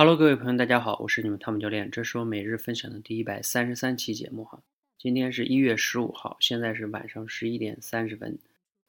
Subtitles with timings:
[0.00, 4.62] Hello，各位朋友，大家好，我是你们汤姆教练，这是我每日分享的第一百三十三期节目哈。
[4.96, 8.38] 今天是一月十五号，现在是晚上十一点三十分，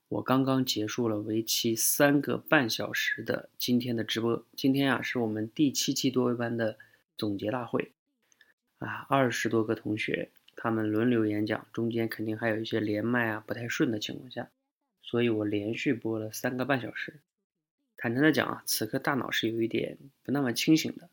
[0.08, 4.46] 我刚刚结束了为期三个半小时的今天的直播。
[4.56, 6.78] 今天啊，是我们第七期多维班的
[7.18, 7.92] 总结大会
[8.80, 14.50] 啊，二十多个同学他们轮流演讲，中间肯定还有一些连麦啊不太顺的情况下，
[15.04, 17.20] 所以我连续播了三个半小时。
[18.02, 21.08] 坦诚的讲啊，此刻大脑是有一点不那么清醒的，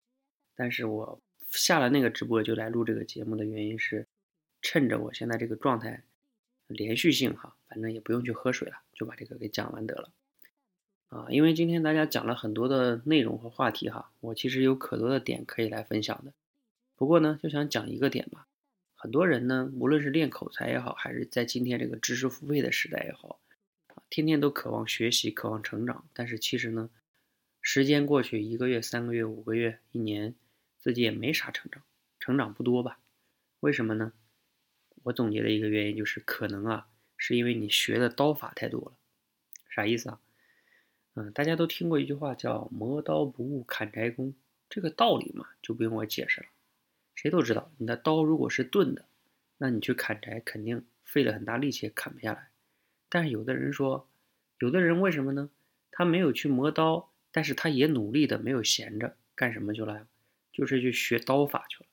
[0.57, 4.07] 但是我下了那个直播就来录这个节目的原因是，
[4.62, 6.03] 趁着我现在这个状态，
[6.67, 10.11] 连续性哈，反正也不用去喝水了，就把这个给讲完得了。
[11.11, 16.32] 啊，因为今天大家讲了很多的内容和话题哈，我其实有可多的点可以来分享的。
[16.96, 18.46] 不过呢，就想讲一个点吧。
[18.95, 23.39] 很多人呢，无论是练口才也好，还是在今天这个知识付费的时代也好。
[24.11, 26.90] 天天都渴望学习，渴望成长，但是其实呢，
[27.61, 30.34] 时间过去一个月、三个月、五个月、一年，
[30.79, 31.82] 自己也没啥成长，
[32.19, 33.00] 成长不多吧？
[33.61, 34.12] 为什么呢？
[35.05, 38.92] 我总结的一个原因就是，可能啊，是因为你学的刀法太多了。
[39.69, 40.20] 啥意思啊？
[41.14, 44.34] 嗯，大家都听过一句话叫“磨刀不误砍柴工”，
[44.70, 46.47] 这个道理嘛，就不用我解释了。
[47.14, 49.05] 谁都知道，你的刀如果是钝的，
[49.59, 52.51] 那你去砍柴肯定费了很大力气也砍不下来。
[53.09, 54.09] 但是有的人说，
[54.59, 55.51] 有的人为什么呢？
[55.91, 60.06] 他没有去磨刀，但是他也努力的没有闲着，干什么去了？
[60.53, 61.86] 就是去学刀法去了。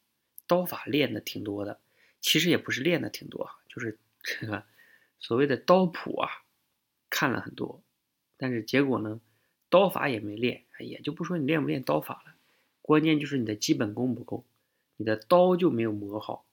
[0.48, 1.80] 刀法练的挺多的，
[2.22, 4.64] 其实也不是练的挺多，就是这个
[5.20, 6.30] 所谓的刀谱啊，
[7.10, 7.82] 看了很多，
[8.38, 9.22] 但是结果呢，
[9.70, 12.36] 刀法也没练，也就不说你练不练刀法了，
[12.82, 14.46] 关键就是你的基本功不够，
[14.98, 16.46] 你的刀就没有磨好，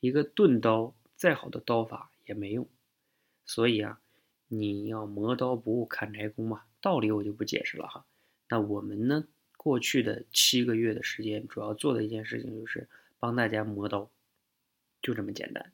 [0.00, 2.68] 一个钝刀再好的刀法也没用，
[3.46, 4.00] 所以啊。
[4.48, 8.04] 你要磨刀不误砍柴工嘛，道理我就不解释了哈。
[8.48, 14.10] 那我们呢，过去的七个月的时间，主要做的一件事情就是帮大家磨刀，
[15.02, 15.72] 就这么简单。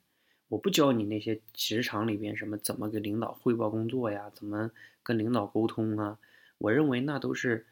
[0.49, 4.69] 我不教你那些职场里边什么怎么给领导汇报工作呀，怎么
[5.01, 6.19] 跟领导沟通啊。
[6.57, 7.65] 我认为那都是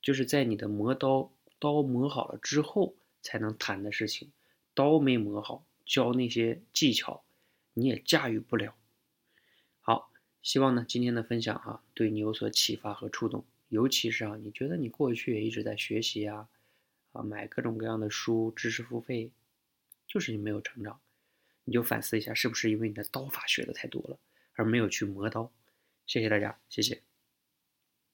[0.00, 4.30] 就是在你的磨刀刀磨好了之后才能谈的事情。
[4.74, 7.24] 刀没磨好，教那些技巧
[7.72, 8.74] 你也驾驭不了。
[10.44, 13.46] 希望呢，今天的分享哈，对你有所启发和触动。
[13.70, 16.50] 尤其是啊，你觉得你过去也一直在学习啊，
[17.12, 19.30] 啊，买各种各样的书，知识付费，
[20.06, 21.00] 就是你没有成长，
[21.64, 24.18] 你就反思一下，是不是因为你的刀法学的太多了，
[24.52, 25.50] 而没有去磨刀？
[26.06, 27.13] 谢谢大家，谢谢。